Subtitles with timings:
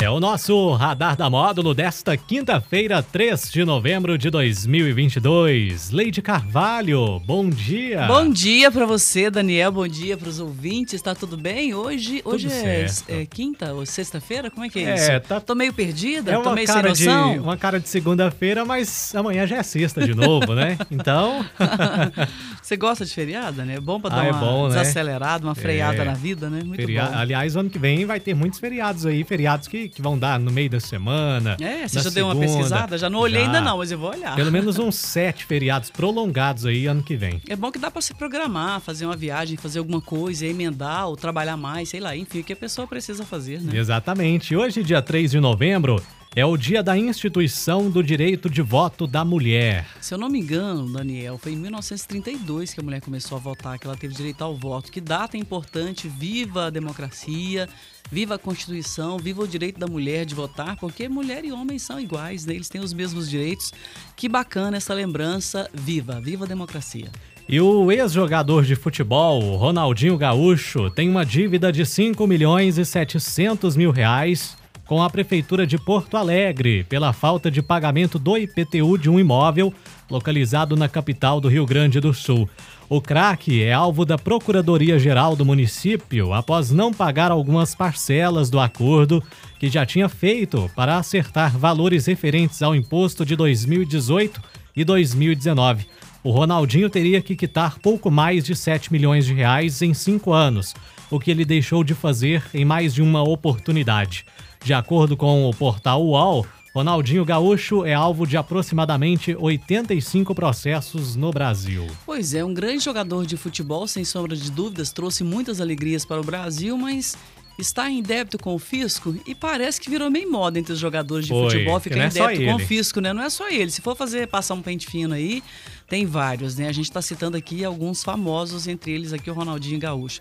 [0.00, 5.90] É o nosso Radar da Módulo desta quinta-feira, 3 de novembro de 2022.
[5.90, 8.06] Leide Carvalho, bom dia.
[8.06, 9.72] Bom dia pra você, Daniel.
[9.72, 11.02] Bom dia pros ouvintes.
[11.02, 11.74] Tá tudo bem?
[11.74, 14.52] Hoje, hoje é, é quinta ou sexta-feira?
[14.52, 15.28] Como é que é, É, isso?
[15.28, 17.36] tá- Tô meio perdida, É tô meio sem cara, de, noção.
[17.42, 20.78] uma cara de segunda-feira, mas amanhã já é sexta de novo, né?
[20.92, 21.44] Então,
[22.62, 23.76] Você gosta de feriado, né?
[23.76, 24.76] É bom pra dar Ah, é uma bom, né?
[24.78, 26.04] desacelerada, uma freada É.
[26.04, 26.62] na vida, né?
[26.62, 27.16] Muito feria- bom.
[27.16, 30.50] aliás, ano que vem vai ter muitos feriados aí, feriados que, que vão dar no
[30.50, 31.56] meio da semana.
[31.60, 32.52] É, você já deu uma segunda.
[32.58, 32.98] pesquisada?
[32.98, 33.46] Já não olhei Já.
[33.46, 34.34] ainda não, mas eu vou olhar.
[34.36, 37.40] Pelo menos uns sete feriados prolongados aí ano que vem.
[37.48, 41.16] É bom que dá pra se programar, fazer uma viagem, fazer alguma coisa, emendar ou
[41.16, 43.76] trabalhar mais, sei lá, enfim, o que a pessoa precisa fazer, né?
[43.76, 44.54] Exatamente.
[44.54, 46.02] Hoje, dia 3 de novembro,
[46.38, 49.84] é o dia da instituição do direito de voto da mulher.
[50.00, 53.76] Se eu não me engano, Daniel, foi em 1932 que a mulher começou a votar,
[53.76, 54.92] que ela teve direito ao voto.
[54.92, 57.68] Que data importante, viva a democracia,
[58.08, 61.98] viva a Constituição, viva o direito da mulher de votar, porque mulher e homem são
[61.98, 62.54] iguais, né?
[62.54, 63.72] eles têm os mesmos direitos.
[64.14, 67.10] Que bacana essa lembrança, viva, viva a democracia.
[67.48, 73.74] E o ex-jogador de futebol, Ronaldinho Gaúcho, tem uma dívida de 5 milhões e 700
[73.74, 74.57] mil reais
[74.88, 79.72] com a Prefeitura de Porto Alegre pela falta de pagamento do IPTU de um imóvel
[80.10, 82.48] localizado na capital do Rio Grande do Sul.
[82.88, 89.22] O craque é alvo da Procuradoria-Geral do município após não pagar algumas parcelas do acordo
[89.60, 94.40] que já tinha feito para acertar valores referentes ao imposto de 2018
[94.74, 95.86] e 2019.
[96.24, 100.74] O Ronaldinho teria que quitar pouco mais de 7 milhões de reais em cinco anos,
[101.10, 104.24] o que ele deixou de fazer em mais de uma oportunidade.
[104.68, 111.30] De acordo com o portal UOL, Ronaldinho Gaúcho é alvo de aproximadamente 85 processos no
[111.30, 111.86] Brasil.
[112.04, 116.20] Pois é, um grande jogador de futebol, sem sombra de dúvidas, trouxe muitas alegrias para
[116.20, 117.16] o Brasil, mas
[117.58, 121.24] está em débito com o fisco e parece que virou meio moda entre os jogadores
[121.24, 123.14] de Foi, futebol ficar é em só débito com o fisco, né?
[123.14, 123.70] Não é só ele.
[123.70, 125.42] Se for fazer passar um pente fino aí,
[125.88, 126.68] tem vários, né?
[126.68, 130.20] A gente está citando aqui alguns famosos, entre eles aqui o Ronaldinho Gaúcho.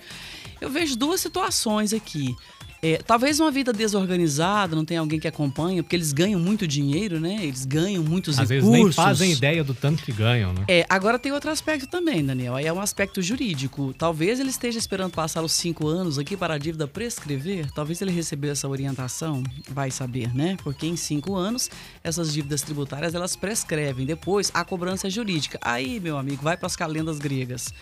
[0.62, 2.34] Eu vejo duas situações aqui.
[2.82, 7.20] É, talvez uma vida desorganizada, não tem alguém que acompanha, porque eles ganham muito dinheiro,
[7.20, 7.40] né?
[7.42, 8.96] Eles ganham muitos Às vezes recursos.
[8.98, 10.64] nem fazem ideia do tanto que ganham, né?
[10.68, 12.56] É, agora tem outro aspecto também, Daniel.
[12.56, 13.94] Aí é um aspecto jurídico.
[13.98, 17.72] Talvez ele esteja esperando passar os cinco anos aqui para a dívida prescrever.
[17.72, 20.56] Talvez ele recebeu essa orientação, vai saber, né?
[20.64, 21.70] Porque em cinco anos
[22.04, 24.06] essas dívidas tributárias elas prescrevem.
[24.06, 25.58] Depois a cobrança é jurídica.
[25.62, 27.74] Aí, meu amigo, vai para as calendas gregas.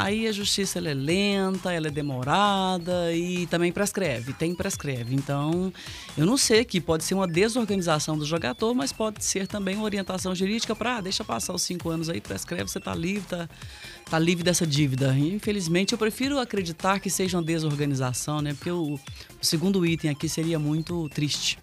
[0.00, 5.12] Aí a justiça ela é lenta, ela é demorada e também prescreve, tem prescreve.
[5.12, 5.72] Então,
[6.16, 9.82] eu não sei que pode ser uma desorganização do jogador, mas pode ser também uma
[9.82, 13.48] orientação jurídica para deixa passar os cinco anos aí, prescreve, você tá livre, tá,
[14.08, 15.12] tá livre dessa dívida.
[15.18, 18.54] Infelizmente, eu prefiro acreditar que seja uma desorganização, né?
[18.54, 19.00] Porque o, o
[19.42, 21.58] segundo item aqui seria muito triste.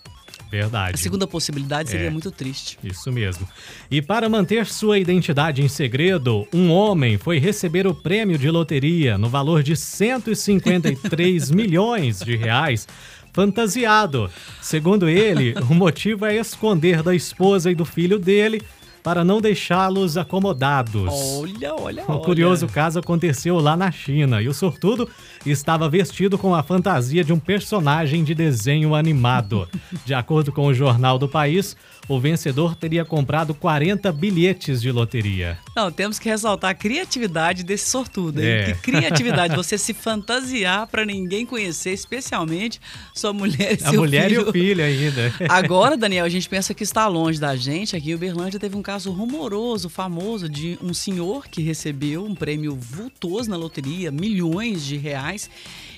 [0.55, 0.95] Verdade.
[0.95, 2.09] A segunda possibilidade seria É.
[2.09, 2.77] muito triste.
[2.83, 3.47] Isso mesmo.
[3.91, 9.17] E para manter sua identidade em segredo, um homem foi receber o prêmio de loteria
[9.17, 12.88] no valor de 153 milhões de reais.
[13.33, 14.29] Fantasiado.
[14.61, 18.61] Segundo ele, o motivo é esconder da esposa e do filho dele
[19.05, 21.07] para não deixá-los acomodados.
[21.13, 22.21] Olha, olha, O olha.
[22.25, 25.07] curioso caso aconteceu lá na China e o sortudo
[25.45, 29.69] estava vestido com a fantasia de um personagem de desenho animado.
[30.03, 31.77] De acordo com o jornal do país,
[32.07, 35.57] o vencedor teria comprado 40 bilhetes de loteria.
[35.75, 38.41] Não, temos que ressaltar a criatividade desse sortudo.
[38.41, 38.47] hein?
[38.47, 38.63] É.
[38.73, 42.81] Que criatividade, você se fantasiar para ninguém conhecer, especialmente
[43.13, 44.41] sua mulher e A seu mulher filho.
[44.41, 45.33] e o filho ainda.
[45.49, 47.96] Agora, Daniel, a gente pensa que está longe da gente.
[47.96, 52.75] Aqui em Uberlândia teve um caso rumoroso, famoso, de um senhor que recebeu um prêmio
[52.75, 55.49] vultoso na loteria, milhões de reais.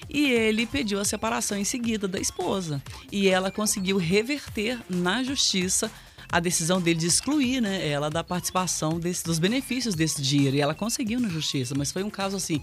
[0.09, 2.81] E ele pediu a separação em seguida da esposa.
[3.11, 5.91] E ela conseguiu reverter na justiça
[6.29, 10.57] a decisão dele de excluir né, ela da participação desse, dos benefícios desse dinheiro.
[10.57, 12.61] E ela conseguiu na justiça, mas foi um caso assim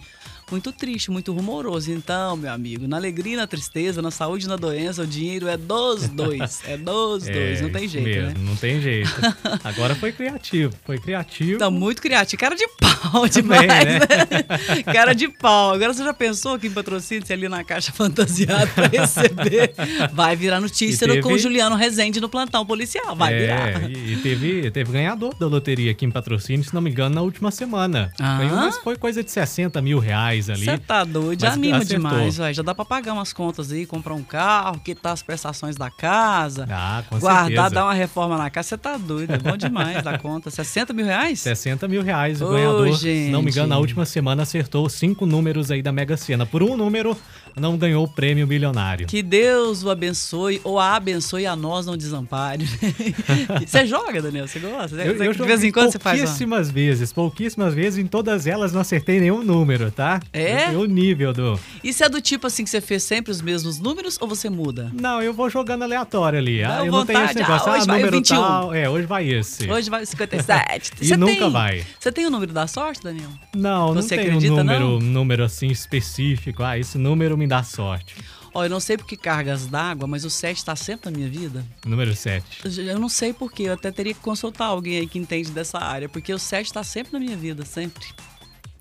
[0.51, 1.91] muito triste, muito rumoroso.
[1.91, 5.49] Então, meu amigo, na alegria e na tristeza, na saúde e na doença, o dinheiro
[5.49, 6.61] é dos dois.
[6.67, 8.35] É dos dois, não tem jeito, mesmo, né?
[8.39, 9.11] Não tem jeito.
[9.65, 11.59] Agora foi criativo, foi criativo.
[11.59, 12.41] Tá muito criativo.
[12.41, 13.99] Cara de pau demais, né?
[13.99, 14.83] né?
[14.93, 15.73] Cara de pau.
[15.75, 19.73] Agora você já pensou que em patrocínio, se ali na caixa fantasiada pra receber,
[20.13, 23.15] vai virar notícia teve- com o Juliano Rezende no plantão policial.
[23.17, 23.91] Vai é, virar.
[23.91, 27.23] e e teve, teve ganhador da loteria aqui em patrocínio, se não me engano, na
[27.23, 28.13] última semana.
[28.21, 28.39] Ah?
[28.39, 30.65] Ganhou, mas foi coisa de 60 mil reais ali.
[30.65, 31.97] Você tá doido, já anima acertou.
[31.97, 32.55] demais, vai.
[32.55, 36.67] Já dá pra pagar umas contas aí, comprar um carro, quitar as prestações da casa,
[36.71, 37.71] Ah, guardar, certeza.
[37.71, 38.69] dar uma reforma na casa.
[38.71, 40.51] Você tá doido, é bom demais da conta.
[40.51, 41.41] 60 mil reais?
[41.41, 42.97] 60 mil reais o Ô, ganhador.
[42.99, 43.81] Se não me engano, na gente.
[43.83, 46.45] última semana acertou cinco números aí da Mega Sena.
[46.47, 47.17] Por um número,
[47.57, 49.07] não ganhou o prêmio milionário.
[49.07, 52.67] Que Deus o abençoe, ou a abençoe a nós não desampare.
[53.67, 54.47] você joga, Daniel?
[54.49, 54.97] Você gosta?
[54.97, 58.73] Eu, eu de vez em quando você faz pouquíssimas vezes, pouquíssimas vezes, em todas elas
[58.73, 60.21] não acertei nenhum número, tá?
[60.33, 60.69] É?
[60.71, 61.59] O nível do...
[61.83, 64.91] Isso é do tipo assim que você fez sempre os mesmos números ou você muda?
[64.93, 66.63] Não, eu vou jogando aleatório ali.
[66.63, 67.39] Dá Ah, eu não tenho esse vontade.
[67.39, 67.69] negócio.
[67.71, 68.37] Ah, Ah, hoje vai o número 21.
[68.41, 68.75] tal.
[68.75, 69.71] É, hoje vai esse.
[69.71, 70.93] Hoje vai 57.
[71.01, 71.87] E Você nunca tem- vai.
[71.99, 73.31] Você tem o número da sorte, Daniel?
[73.55, 75.01] Não, não Você tem acredita, um número, não?
[75.01, 76.63] número assim específico.
[76.63, 78.17] Ah, esse número me dá sorte.
[78.57, 81.29] Ó, eu não sei por que cargas d'água, mas o 7 tá sempre na minha
[81.29, 81.65] vida.
[81.85, 82.45] Número 7.
[82.87, 86.09] Eu não sei porquê, eu até teria que consultar alguém aí que entende dessa área,
[86.09, 88.05] porque o 7 tá sempre na minha vida, sempre.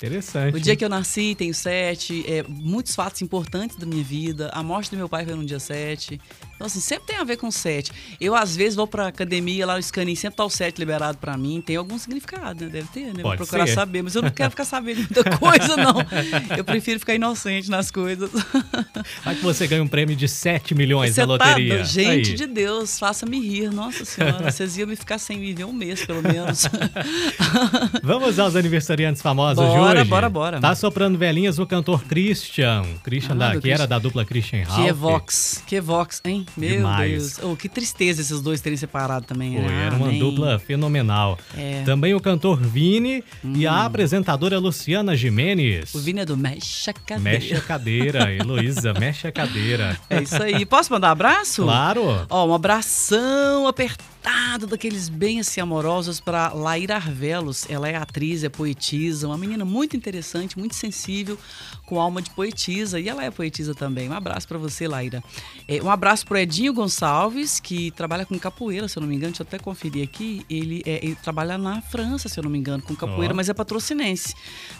[0.03, 0.57] Interessante.
[0.57, 4.49] O dia que eu nasci tem o 7, é, muitos fatos importantes da minha vida.
[4.53, 6.19] A morte do meu pai foi no dia 7.
[6.55, 7.91] Então, assim, sempre tem a ver com o 7.
[8.21, 11.35] Eu, às vezes, vou pra academia, lá no scanning, sempre tá o 7 liberado pra
[11.37, 11.61] mim.
[11.65, 12.71] Tem algum significado, né?
[12.71, 13.13] Deve ter, né?
[13.15, 13.73] Vou Pode procurar ser.
[13.73, 15.95] saber, mas eu não quero ficar sabendo muita coisa, não.
[16.57, 18.29] Eu prefiro ficar inocente nas coisas.
[19.25, 21.83] Vai que você ganha um prêmio de 7 milhões na tá loteria.
[21.83, 22.35] Gente Aí.
[22.35, 23.69] de Deus, faça-me rir.
[23.71, 26.65] Nossa senhora, vocês iam me ficar sem viver um mês, pelo menos.
[28.03, 30.09] Vamos aos aniversariantes famosos Bora, de hoje.
[30.09, 30.59] bora, bora.
[30.59, 32.83] Tá soprando velhinhas o cantor Christian.
[33.03, 33.87] Christian, Ah, da, que era Christian.
[33.87, 34.85] da dupla Christian Ralph.
[34.85, 36.45] Que Vox, que Vox, hein?
[36.55, 37.37] Meu Demais.
[37.37, 37.51] Deus.
[37.51, 39.53] Oh, que tristeza esses dois terem separado também.
[39.55, 39.85] Foi, né?
[39.87, 41.37] era uma dupla fenomenal.
[41.57, 41.81] É.
[41.81, 41.85] Hum.
[41.85, 45.93] Também o cantor Vini e a apresentadora Luciana Jimenez.
[45.93, 47.39] O Vini é do Mexe a Cadeira.
[47.39, 49.97] Mexe a cadeira, Heloísa, mexe a cadeira.
[50.09, 50.65] É isso aí.
[50.65, 51.63] Posso mandar um abraço?
[51.63, 52.25] Claro.
[52.29, 54.12] Ó, um abração apertado
[54.67, 57.65] daqueles bem assim amorosos para Laíra Arvelos.
[57.69, 61.37] Ela é atriz, é poetisa, uma menina muito interessante, muito sensível,
[61.85, 62.99] com alma de poetisa.
[62.99, 64.09] E ela é poetisa também.
[64.09, 65.23] Um abraço para você, Laíra.
[65.67, 69.31] É, um abraço pro Edinho Gonçalves, que trabalha com capoeira, se eu não me engano.
[69.31, 70.45] Deixa eu até conferir aqui.
[70.49, 73.35] Ele, é, ele trabalha na França, se eu não me engano, com capoeira, Ó.
[73.35, 74.33] mas é patrocinense.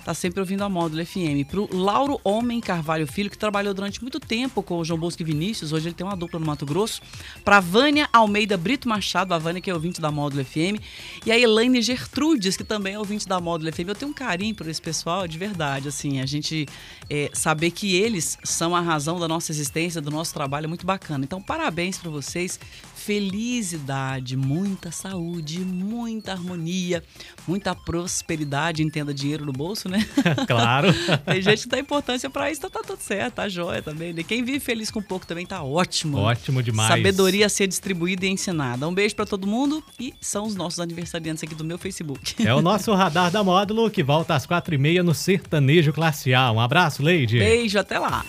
[0.06, 1.48] Tá sempre ouvindo a Módulo FM.
[1.50, 5.26] Pro Lauro Homem Carvalho Filho, que trabalhou durante muito tempo com o João Bosco e
[5.26, 5.74] Vinícius.
[5.74, 7.02] Hoje ele tem uma dupla no Mato Grosso.
[7.44, 10.80] Pra Vânia Almeida Brito Machado, Vânia que é ouvinte da Módulo FM.
[11.26, 13.90] E a Elaine Gertrudes, que também é ouvinte da Módulo FM.
[13.90, 15.88] Eu tenho um carinho por esse pessoal, de verdade.
[15.88, 16.68] Assim, a gente
[17.10, 20.86] é, saber que eles são a razão da nossa existência, do nosso trabalho, é muito
[20.86, 21.24] bacana.
[21.24, 22.60] Então, parabéns para vocês.
[22.96, 27.04] Felicidade, muita saúde, muita harmonia,
[27.48, 28.82] muita prosperidade.
[28.82, 30.06] Entenda dinheiro no bolso, né?
[30.48, 30.88] Claro.
[31.26, 34.14] Tem gente que dá importância pra isso, então tá tudo certo, tá jóia também.
[34.14, 34.24] né?
[34.24, 36.18] Quem vive feliz com pouco também tá ótimo.
[36.18, 36.90] Ótimo demais.
[36.90, 38.88] Sabedoria a ser distribuída e ensinada.
[38.88, 42.36] Um beijo pra todo mundo e são os nossos aniversariantes aqui do meu Facebook.
[42.46, 46.34] É o nosso radar da módulo que volta às quatro e meia no Sertanejo Classe
[46.34, 46.52] A.
[46.52, 47.40] Um abraço, Leide.
[47.40, 48.26] Beijo, até lá.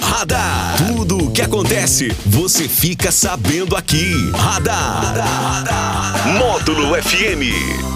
[0.00, 0.76] Radar.
[0.86, 4.12] Tudo o que acontece, você fica sabendo aqui.
[4.32, 5.14] Radar.
[6.38, 7.93] Módulo FM.